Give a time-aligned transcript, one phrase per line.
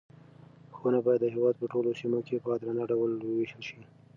[0.75, 3.79] ښوونه باید د هېواد په ټولو سیمو کې په عادلانه ډول وویشل شي.